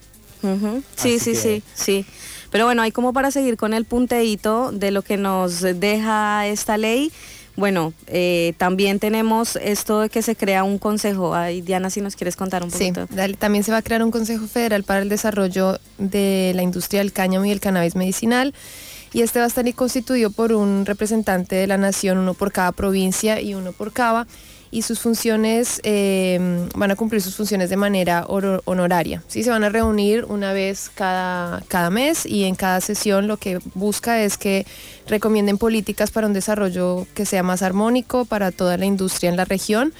Sí, 0.95 1.19
sí, 1.19 1.33
que- 1.33 1.37
sí, 1.37 1.63
sí. 1.75 2.07
Pero 2.51 2.65
bueno, 2.65 2.81
hay 2.83 2.93
como 2.93 3.13
para 3.13 3.31
seguir 3.31 3.57
con 3.59 3.75
el 3.75 3.85
punteíto 3.85 4.71
de 4.73 4.93
lo 4.93 5.03
que 5.03 5.17
nos 5.19 5.61
deja 5.61 6.47
esta 6.47 6.79
ley. 6.79 7.13
Bueno, 7.57 7.95
eh, 8.07 8.53
también 8.59 8.99
tenemos 8.99 9.57
esto 9.57 10.01
de 10.01 10.11
que 10.11 10.21
se 10.23 10.37
crea 10.37 10.63
un 10.63 10.79
consejo. 10.79 11.35
Ay, 11.35 11.63
Diana, 11.63 11.89
si 11.91 12.01
nos 12.03 12.15
quieres 12.15 12.37
contar 12.37 12.63
un 12.63 12.71
Sí, 12.71 12.93
poquito. 12.93 13.07
dale, 13.15 13.35
también 13.35 13.65
se 13.65 13.73
va 13.73 13.79
a 13.79 13.83
crear 13.83 14.03
un 14.03 14.11
Consejo 14.11 14.47
Federal 14.47 14.85
para 14.85 15.01
el 15.01 15.09
Desarrollo 15.09 15.79
de 15.99 16.53
la 16.55 16.63
Industria 16.63 17.01
del 17.01 17.13
Cáñamo 17.13 17.47
y 17.47 17.51
el 17.51 17.61
Cannabis 17.61 17.97
Medicinal. 17.97 18.53
Y 19.15 19.23
este 19.23 19.39
va 19.39 19.47
a 19.47 19.49
estar 19.49 19.73
constituido 19.75 20.31
por 20.31 20.53
un 20.53 20.85
representante 20.85 21.57
de 21.57 21.67
la 21.67 21.79
nación, 21.79 22.19
uno 22.19 22.35
por 22.35 22.53
cada 22.53 22.73
provincia 22.73 23.41
y 23.41 23.55
uno 23.55 23.73
por 23.73 23.93
cada. 23.93 24.27
Y 24.77 24.83
sus 24.83 25.01
funciones 25.01 25.81
eh, 25.85 26.69
van 26.75 26.91
a 26.91 26.97
cumplir 26.97 27.23
sus 27.23 27.35
funciones 27.35 27.71
de 27.71 27.79
manera 27.79 28.27
honoraria. 28.27 29.23
¿sí? 29.27 29.43
Se 29.43 29.49
van 29.49 29.65
a 29.65 29.71
reunir 29.71 30.27
una 30.27 30.53
vez 30.53 30.91
cada, 30.95 31.63
cada 31.69 31.89
mes 31.89 32.27
y 32.27 32.45
en 32.45 32.57
cada 32.57 32.83
sesión 32.83 33.27
lo 33.27 33.39
que 33.39 33.59
busca 33.73 34.23
es 34.23 34.37
que 34.37 34.67
recomienden 35.07 35.57
políticas 35.57 36.11
para 36.11 36.27
un 36.27 36.35
desarrollo 36.35 37.07
que 37.15 37.25
sea 37.25 37.43
más 37.43 37.63
armónico 37.63 38.27
para 38.27 38.53
toda 38.53 38.77
la 38.77 38.85
industria 38.85 39.31
en 39.31 39.39
la 39.39 39.47
región 39.47 39.95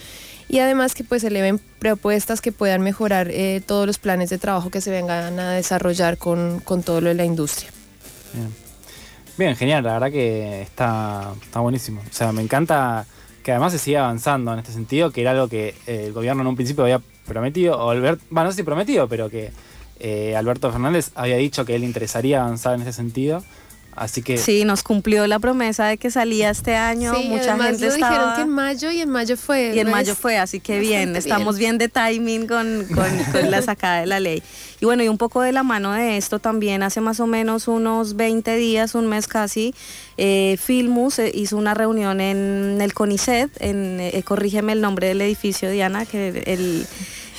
y 0.47 0.59
además 0.59 0.95
que 0.95 1.05
pues 1.05 1.25
eleven 1.25 1.59
propuestas 1.79 2.43
que 2.43 2.53
puedan 2.53 2.83
mejorar 2.83 3.31
eh, 3.31 3.63
todos 3.67 3.87
los 3.87 3.97
planes 3.97 4.29
de 4.29 4.37
trabajo 4.37 4.69
que 4.69 4.83
se 4.83 4.91
vengan 4.91 5.41
a 5.41 5.53
desarrollar 5.53 6.19
con, 6.19 6.61
con 6.61 6.83
todo 6.83 7.01
lo 7.01 7.09
de 7.09 7.15
la 7.15 7.25
industria. 7.25 7.71
Bien. 8.35 8.55
Bien, 9.39 9.57
genial, 9.57 9.85
la 9.85 9.95
verdad 9.95 10.11
que 10.11 10.61
está, 10.61 11.33
está 11.43 11.61
buenísimo. 11.61 12.03
O 12.03 12.13
sea, 12.13 12.33
me 12.33 12.43
encanta 12.43 13.07
que 13.47 13.53
además 13.53 13.71
se 13.71 13.79
siga 13.79 14.01
avanzando 14.01 14.53
en 14.53 14.59
este 14.59 14.73
sentido, 14.73 15.13
que 15.13 15.21
era 15.21 15.31
algo 15.31 15.47
que 15.47 15.69
eh, 15.87 16.07
el 16.07 16.13
gobierno 16.13 16.43
en 16.43 16.49
un 16.49 16.57
principio 16.57 16.83
había 16.83 17.01
prometido, 17.29 17.79
o 17.79 17.91
Albert, 17.91 18.21
bueno, 18.29 18.47
no 18.47 18.51
sé 18.51 18.57
si 18.57 18.63
prometido, 18.65 19.07
pero 19.07 19.31
que 19.31 19.53
eh, 20.01 20.35
Alberto 20.35 20.73
Fernández 20.73 21.13
había 21.15 21.37
dicho 21.37 21.65
que 21.65 21.77
él 21.77 21.85
interesaría 21.85 22.43
avanzar 22.43 22.75
en 22.75 22.83
ese 22.83 22.93
sentido. 22.93 23.45
Así 23.97 24.21
que 24.23 24.37
Sí, 24.37 24.65
nos 24.67 24.83
cumplió 24.83 25.27
la 25.27 25.39
promesa 25.39 25.87
de 25.87 25.97
que 25.97 26.11
salía 26.11 26.51
este 26.51 26.77
año. 26.77 27.15
Sí, 27.15 27.29
Mucha 27.29 27.51
además 27.55 27.69
gente 27.71 27.87
lo 27.87 27.95
dijeron 27.95 28.13
estaba... 28.15 28.37
que 28.37 28.43
en 28.43 28.49
mayo 28.51 28.91
y 28.91 29.01
en 29.01 29.09
mayo 29.09 29.37
fue. 29.39 29.73
Y 29.75 29.79
en 29.81 29.91
mayo 29.91 30.15
fue, 30.15 30.37
así 30.37 30.61
que 30.61 30.79
bien, 30.81 31.17
estamos 31.17 31.57
bien. 31.57 31.79
de 31.79 31.89
timing 31.89 32.47
con, 32.47 32.85
con- 32.95 33.25
con 33.33 33.51
la 33.51 33.63
sacada 33.63 34.01
de 34.01 34.07
la 34.07 34.21
ley. 34.21 34.43
Y 34.81 34.85
bueno, 34.85 35.03
y 35.03 35.09
un 35.09 35.17
poco 35.17 35.41
de 35.41 35.53
la 35.53 35.63
mano 35.63 35.93
de 35.93 36.19
esto 36.19 36.39
también, 36.39 36.83
hace 36.83 37.01
más 37.01 37.21
o 37.21 37.27
menos 37.27 37.69
unos 37.69 38.17
20 38.17 38.55
días, 38.57 38.95
un 38.95 39.07
mes 39.07 39.27
casi, 39.27 39.75
eh, 40.19 40.59
Filmus 40.63 41.19
eh, 41.19 41.33
hizo 41.35 41.57
una 41.57 41.73
reunión 41.73 42.21
en 42.21 42.79
el 42.83 42.93
CONICET, 42.93 43.51
en, 43.63 43.99
eh, 44.01 44.23
corrígeme 44.25 44.73
el 44.75 44.83
nombre 44.83 45.09
del 45.09 45.23
edificio, 45.23 45.71
Diana, 45.71 46.05
que 46.05 46.29
el, 46.29 46.37
el, 46.47 46.87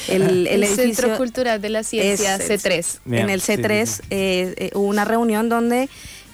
el 0.07 0.47
El, 0.47 0.63
edificio... 0.63 0.83
Centro 0.95 1.17
Cultural 1.17 1.61
de 1.61 1.69
la 1.69 1.83
Ciencia 1.83 2.37
es- 2.37 2.49
C3. 2.49 2.99
Bien, 3.05 3.23
en 3.25 3.29
el 3.29 3.41
sí, 3.41 3.55
sí, 3.55 3.61
C3 3.61 3.85
sí. 3.85 4.01
eh, 4.09 4.53
eh, 4.57 4.69
hubo 4.73 4.87
una 4.87 5.05
reunión 5.05 5.49
donde 5.49 5.89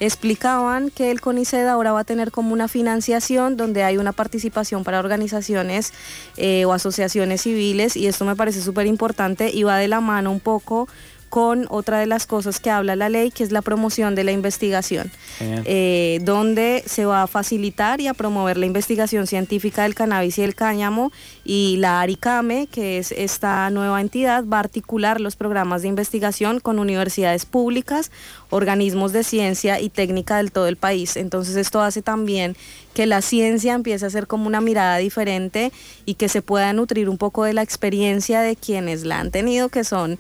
explicaban 0.06 0.90
que 0.90 1.12
el 1.12 1.22
CONICET 1.22 1.68
ahora 1.68 1.92
va 1.92 2.02
a 2.02 2.04
tener 2.04 2.32
como 2.32 2.54
una 2.54 2.68
financiación 2.68 3.58
donde 3.58 3.84
hay 3.84 3.98
una 3.98 4.12
participación 4.12 4.84
para 4.84 5.00
organizaciones 5.00 5.94
eh, 6.38 6.66
o 6.66 6.74
asociaciones 6.74 7.42
civiles 7.42 7.96
y 7.96 8.08
esto 8.08 8.26
me 8.26 8.36
parece 8.36 8.62
súper 8.62 8.88
importante 8.88 9.50
y 9.52 9.64
va 9.64 9.78
de 9.78 9.88
la 9.88 10.02
mano 10.02 10.32
un 10.32 10.40
poco 10.40 10.88
con 11.34 11.66
otra 11.72 11.98
de 11.98 12.06
las 12.06 12.28
cosas 12.28 12.60
que 12.60 12.70
habla 12.70 12.96
la 12.96 13.10
ley, 13.10 13.32
que 13.32 13.44
es 13.44 13.52
la 13.52 13.64
promoción 13.64 14.14
de 14.14 14.24
la 14.24 14.32
investigación, 14.32 15.10
eh, 15.40 16.20
donde 16.22 16.84
se 16.86 17.08
va 17.08 17.24
a 17.24 17.28
facilitar 17.28 18.00
y 18.02 18.06
a 18.06 18.14
promover 18.14 18.56
la 18.56 18.68
investigación 18.68 19.26
científica 19.26 19.82
del 19.82 19.96
cannabis 19.96 20.38
y 20.38 20.44
el 20.44 20.54
cáñamo 20.54 21.12
y 21.44 21.78
la 21.78 22.02
ARICAME, 22.02 22.68
que 22.68 23.00
es 23.00 23.12
esta 23.12 23.68
nueva 23.72 24.00
entidad, 24.00 24.46
va 24.46 24.58
a 24.58 24.60
articular 24.60 25.20
los 25.20 25.36
programas 25.36 25.82
de 25.82 25.88
investigación 25.88 26.60
con 26.60 26.78
universidades 26.78 27.48
públicas, 27.48 28.12
organismos 28.52 29.12
de 29.12 29.24
ciencia 29.24 29.82
y 29.82 29.90
técnica 29.90 30.38
del 30.38 30.52
todo 30.52 30.68
el 30.68 30.78
país. 30.78 31.18
Entonces 31.18 31.56
esto 31.56 31.82
hace 31.82 32.04
también 32.04 32.56
que 32.94 33.08
la 33.08 33.24
ciencia 33.24 33.74
empiece 33.74 34.06
a 34.06 34.12
ser 34.12 34.28
como 34.28 34.46
una 34.46 34.62
mirada 34.62 34.98
diferente 34.98 35.72
y 36.06 36.14
que 36.14 36.30
se 36.30 36.44
pueda 36.44 36.72
nutrir 36.74 37.10
un 37.10 37.18
poco 37.18 37.44
de 37.44 37.54
la 37.54 37.64
experiencia 37.64 38.42
de 38.42 38.56
quienes 38.56 39.04
la 39.04 39.20
han 39.20 39.32
tenido, 39.32 39.70
que 39.70 39.84
son 39.84 40.20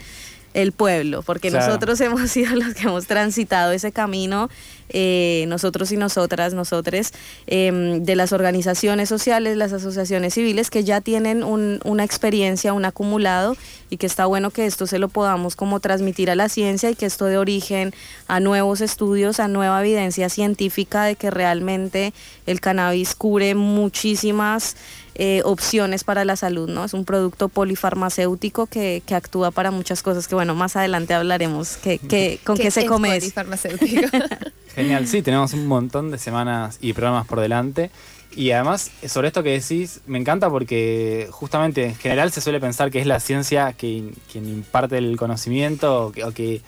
el 0.53 0.71
pueblo, 0.71 1.21
porque 1.23 1.49
Claro. 1.49 1.65
nosotros 1.67 1.99
hemos 2.01 2.29
sido 2.31 2.55
los 2.55 2.73
que 2.73 2.83
hemos 2.83 3.07
transitado 3.07 3.71
ese 3.71 3.91
camino, 3.91 4.49
eh, 4.89 5.45
nosotros 5.47 5.91
y 5.91 5.97
nosotras, 5.97 6.53
nosotres, 6.53 7.11
em, 7.47 8.03
de 8.03 8.15
las 8.15 8.31
organizaciones 8.33 9.09
sociales, 9.09 9.57
las 9.57 9.73
asociaciones 9.73 10.35
civiles 10.35 10.69
que 10.69 10.83
ya 10.83 11.01
tienen 11.01 11.43
un- 11.43 11.79
una 11.83 12.03
experiencia, 12.03 12.73
un 12.73 12.85
acumulado, 12.85 13.55
y 13.89 13.97
que 13.97 14.05
está 14.05 14.25
bueno 14.25 14.51
que 14.51 14.65
esto 14.65 14.85
se 14.87 14.99
lo 14.99 15.07
podamos 15.09 15.55
como 15.55 15.79
transmitir 15.79 16.29
a 16.31 16.35
la 16.35 16.49
ciencia 16.49 16.89
y 16.89 16.95
que 16.95 17.05
esto 17.05 17.25
dé 17.25 17.37
origen 17.37 17.93
a 18.27 18.39
nuevos 18.39 18.81
estudios, 18.81 19.39
a 19.39 19.47
nueva 19.47 19.79
evidencia 19.81 20.29
científica 20.29 21.03
de 21.05 21.15
que 21.15 21.29
realmente 21.31 22.13
el 22.45 22.59
cannabis 22.59 23.15
cubre 23.15 23.55
muchísimas 23.55 24.75
eh, 25.15 25.41
opciones 25.45 26.03
para 26.03 26.25
la 26.25 26.35
salud, 26.35 26.69
¿no? 26.69 26.85
Es 26.85 26.93
un 26.93 27.05
producto 27.05 27.49
polifarmacéutico 27.49 28.65
que, 28.67 29.03
que 29.05 29.15
actúa 29.15 29.51
para 29.51 29.71
muchas 29.71 30.01
cosas 30.03 30.27
que, 30.27 30.35
bueno, 30.35 30.55
más 30.55 30.75
adelante 30.75 31.13
hablaremos 31.13 31.77
que, 31.77 31.99
que- 31.99 32.39
con 32.43 32.57
qué 32.57 32.71
se 32.71 32.81
es 32.81 32.87
come. 32.87 33.09
polifarmacéutico. 33.09 34.01
Genial, 34.75 35.07
sí, 35.07 35.21
tenemos 35.21 35.53
un 35.53 35.67
montón 35.67 36.09
de 36.11 36.17
semanas 36.17 36.77
y 36.81 36.93
programas 36.93 37.27
por 37.27 37.39
delante. 37.39 37.91
Y 38.35 38.49
además, 38.49 38.89
sobre 39.07 39.27
esto 39.27 39.43
que 39.43 39.51
decís, 39.51 40.01
me 40.07 40.17
encanta 40.17 40.49
porque 40.49 41.27
justamente 41.29 41.85
en 41.85 41.95
general 41.95 42.31
se 42.31 42.41
suele 42.41 42.59
pensar 42.59 42.89
que 42.89 42.99
es 42.99 43.05
la 43.05 43.19
ciencia 43.19 43.73
que, 43.73 44.11
quien 44.31 44.47
imparte 44.49 44.97
el 44.97 45.15
conocimiento 45.17 46.07
o 46.07 46.11
que, 46.11 46.23
o 46.23 46.31
que, 46.31 46.61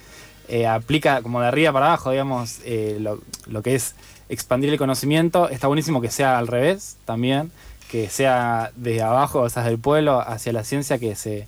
eh, 0.48 0.68
aplica 0.68 1.24
como 1.24 1.42
de 1.42 1.48
arriba 1.48 1.74
para 1.74 1.88
abajo, 1.88 2.12
digamos, 2.12 2.60
eh, 2.66 2.98
lo, 3.00 3.20
lo 3.48 3.64
que 3.64 3.74
es 3.74 3.96
expandir 4.30 4.70
el 4.70 4.78
conocimiento. 4.78 5.50
Está 5.50 5.66
buenísimo 5.66 6.02
que 6.02 6.12
sea 6.12 6.38
al 6.38 6.46
revés 6.46 6.98
también, 7.06 7.52
que 7.90 8.10
sea 8.10 8.72
desde 8.76 9.02
abajo, 9.02 9.42
o 9.42 9.50
sea, 9.50 9.64
desde 9.64 9.76
el 9.76 9.80
pueblo 9.80 10.20
hacia 10.20 10.54
la 10.54 10.64
ciencia 10.64 10.98
que 10.98 11.16
se, 11.16 11.48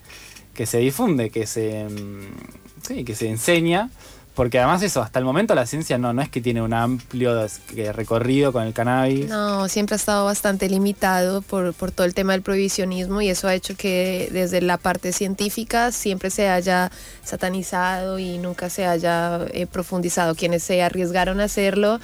que 0.53 0.65
se 0.65 0.79
difunde, 0.79 1.29
que 1.29 1.47
se, 1.47 1.85
mm, 1.85 2.85
sí, 2.87 3.03
que 3.03 3.15
se 3.15 3.29
enseña. 3.29 3.89
Porque 4.37 4.59
además 4.59 4.83
eso, 4.83 5.01
hasta 5.01 5.17
el 5.17 5.25
momento 5.25 5.55
la 5.55 5.65
ciencia 5.65 5.97
no, 5.97 6.13
no 6.13 6.21
es 6.21 6.29
que 6.29 6.41
tiene 6.41 6.61
un 6.61 6.71
amplio 6.71 7.47
recorrido 7.91 8.53
con 8.53 8.67
el 8.67 8.71
cannabis. 8.71 9.27
No, 9.27 9.67
siempre 9.67 9.95
ha 9.95 9.97
estado 9.97 10.25
bastante 10.25 10.69
limitado 10.69 11.41
por, 11.41 11.73
por 11.73 11.89
todo 11.89 12.05
el 12.05 12.13
tema 12.13 12.33
del 12.33 12.43
prohibicionismo 12.43 13.19
y 13.19 13.29
eso 13.29 13.47
ha 13.47 13.55
hecho 13.55 13.75
que 13.75 14.29
desde 14.31 14.61
la 14.61 14.77
parte 14.77 15.11
científica 15.11 15.91
siempre 15.91 16.29
se 16.29 16.49
haya 16.49 16.91
satanizado 17.23 18.19
y 18.19 18.37
nunca 18.37 18.69
se 18.69 18.85
haya 18.85 19.39
eh, 19.53 19.65
profundizado. 19.65 20.35
Quienes 20.35 20.61
se 20.61 20.83
arriesgaron 20.83 21.39
a 21.39 21.45
hacerlo 21.45 21.99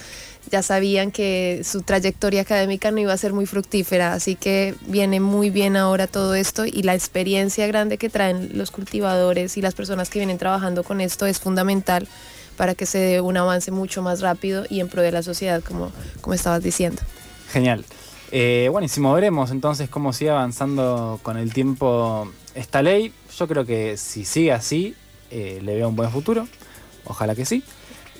ya 0.51 0.61
sabían 0.61 1.11
que 1.11 1.61
su 1.63 1.81
trayectoria 1.81 2.41
académica 2.41 2.91
no 2.91 2.99
iba 2.99 3.13
a 3.13 3.17
ser 3.17 3.33
muy 3.33 3.45
fructífera, 3.45 4.13
así 4.13 4.35
que 4.35 4.75
viene 4.87 5.19
muy 5.19 5.49
bien 5.49 5.75
ahora 5.75 6.07
todo 6.07 6.35
esto 6.35 6.65
y 6.65 6.83
la 6.83 6.93
experiencia 6.93 7.67
grande 7.67 7.97
que 7.97 8.09
traen 8.09 8.51
los 8.53 8.71
cultivadores 8.71 9.57
y 9.57 9.61
las 9.61 9.73
personas 9.73 10.09
que 10.09 10.19
vienen 10.19 10.37
trabajando 10.37 10.83
con 10.83 11.01
esto 11.01 11.25
es 11.25 11.39
fundamental 11.39 12.07
para 12.57 12.75
que 12.75 12.85
se 12.85 12.99
dé 12.99 13.21
un 13.21 13.37
avance 13.37 13.71
mucho 13.71 14.01
más 14.01 14.21
rápido 14.21 14.65
y 14.69 14.79
en 14.79 14.87
pro 14.87 15.01
de 15.01 15.11
la 15.11 15.23
sociedad, 15.23 15.63
como, 15.63 15.91
como 16.21 16.33
estabas 16.33 16.61
diciendo. 16.61 17.01
Genial. 17.51 17.83
Eh, 18.31 18.67
buenísimo, 18.71 19.13
veremos 19.13 19.51
entonces 19.51 19.89
cómo 19.89 20.11
sigue 20.11 20.31
avanzando 20.31 21.19
con 21.21 21.37
el 21.37 21.53
tiempo 21.53 22.31
esta 22.55 22.81
ley. 22.81 23.13
Yo 23.37 23.47
creo 23.47 23.65
que 23.65 23.97
si 23.97 24.25
sigue 24.25 24.51
así, 24.51 24.95
eh, 25.29 25.59
le 25.63 25.75
veo 25.75 25.89
un 25.89 25.95
buen 25.95 26.09
futuro. 26.09 26.47
Ojalá 27.05 27.35
que 27.35 27.45
sí. 27.45 27.63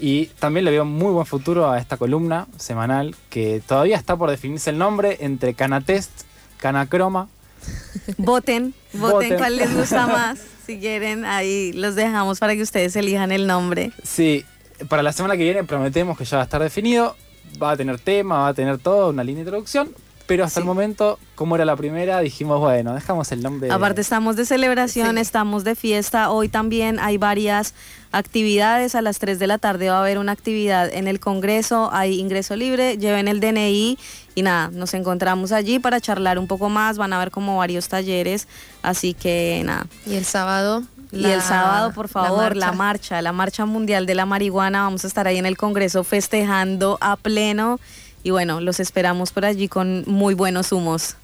Y 0.06 0.26
también 0.38 0.66
le 0.66 0.72
veo 0.72 0.84
muy 0.84 1.14
buen 1.14 1.26
futuro 1.26 1.72
a 1.72 1.80
esta 1.80 1.96
columna 1.96 2.48
semanal 2.58 3.16
que 3.30 3.64
todavía 3.66 3.96
está 3.96 4.18
por 4.18 4.30
definirse 4.30 4.70
el 4.70 4.78
nombre 4.78 5.20
entre 5.22 5.54
Canatest, 5.54 6.12
Canacroma. 6.58 7.30
Voten, 8.18 8.74
voten, 8.92 9.00
Voten. 9.00 9.38
cuál 9.38 9.56
les 9.56 9.74
gusta 9.74 10.06
más. 10.08 10.42
Si 10.66 10.78
quieren, 10.78 11.24
ahí 11.24 11.72
los 11.72 11.96
dejamos 11.96 12.40
para 12.40 12.54
que 12.54 12.64
ustedes 12.64 12.94
elijan 12.98 13.32
el 13.32 13.48
nombre. 13.48 13.94
Sí, 14.04 14.44
para 14.90 15.04
la 15.04 15.14
semana 15.14 15.38
que 15.38 15.44
viene 15.44 15.64
prometemos 15.64 16.18
que 16.18 16.26
ya 16.26 16.36
va 16.36 16.44
a 16.44 16.48
estar 16.48 16.62
definido. 16.62 17.16
Va 17.62 17.72
a 17.72 17.78
tener 17.78 17.98
tema, 17.98 18.40
va 18.40 18.48
a 18.50 18.54
tener 18.54 18.80
todo, 18.80 19.08
una 19.10 19.24
línea 19.24 19.46
de 19.46 19.48
introducción. 19.52 19.90
Pero 20.34 20.46
hasta 20.46 20.62
Sí. 20.62 20.62
el 20.62 20.66
momento, 20.66 21.20
como 21.36 21.54
era 21.56 21.64
la 21.64 21.76
primera, 21.76 22.20
dijimos, 22.22 22.60
bueno, 22.60 22.96
dejamos 22.96 23.32
el 23.32 23.44
nombre. 23.44 23.70
Aparte 23.72 24.02
estamos 24.02 24.36
de 24.36 24.46
celebración, 24.48 25.16
Sí. 25.18 25.22
estamos 25.22 25.64
de 25.64 25.76
fiesta. 25.76 26.32
Hoy 26.32 26.50
también 26.50 26.98
hay 27.00 27.18
varias 27.20 27.76
actividades. 28.12 28.96
A 28.96 29.04
las 29.04 29.20
3 29.20 29.38
de 29.38 29.46
la 29.46 29.60
tarde 29.60 29.90
va 29.90 29.98
a 29.98 30.02
haber 30.02 30.18
una 30.18 30.32
actividad 30.32 30.90
en 30.92 31.08
el 31.08 31.20
Congreso. 31.20 31.90
Hay 31.94 32.20
ingreso 32.20 32.56
libre. 32.56 32.98
Lleven 32.98 33.28
el 33.28 33.40
DNI 33.40 34.00
y 34.34 34.42
nada, 34.42 34.70
nos 34.74 34.96
encontramos 34.96 35.52
allí 35.52 35.78
para 35.78 36.02
charlar 36.02 36.40
un 36.40 36.48
poco 36.48 36.68
más. 36.68 36.98
Van 36.98 37.14
a 37.14 37.20
ver 37.20 37.30
como 37.30 37.58
varios 37.58 37.88
talleres. 37.88 38.48
Así 38.82 39.14
que 39.14 39.62
nada. 39.64 39.86
Y 40.08 40.16
el 40.16 40.26
sábado. 40.26 40.82
y 41.12 41.26
el 41.26 41.44
sábado, 41.44 41.94
por 41.94 42.08
favor, 42.08 42.56
la 42.56 42.72
marcha. 42.72 42.76
marcha, 42.78 43.22
la 43.22 43.32
marcha 43.34 43.66
mundial 43.68 44.08
de 44.08 44.16
la 44.16 44.26
marihuana. 44.26 44.82
Vamos 44.82 45.04
a 45.04 45.08
estar 45.08 45.28
ahí 45.28 45.38
en 45.38 45.46
el 45.46 45.58
Congreso 45.58 46.04
festejando 46.04 46.98
a 47.02 47.18
pleno. 47.18 47.80
Y 48.24 48.32
bueno, 48.32 48.62
los 48.62 48.80
esperamos 48.80 49.32
por 49.32 49.46
allí 49.46 49.68
con 49.68 50.04
muy 50.08 50.34
buenos 50.34 50.72
humos. 50.72 51.18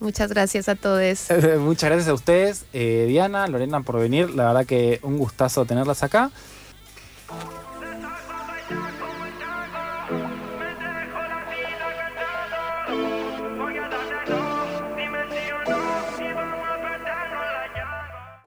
Muchas 0.00 0.30
gracias 0.30 0.68
a 0.68 0.76
todos. 0.76 1.26
Muchas 1.58 1.90
gracias 1.90 2.08
a 2.08 2.14
ustedes, 2.14 2.64
eh, 2.72 3.06
Diana, 3.08 3.46
Lorena, 3.48 3.80
por 3.80 3.98
venir. 3.98 4.30
La 4.30 4.46
verdad 4.46 4.64
que 4.64 5.00
un 5.02 5.18
gustazo 5.18 5.64
tenerlas 5.64 6.02
acá. 6.04 6.30